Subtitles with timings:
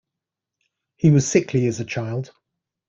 [0.95, 2.31] He was sickly as a child.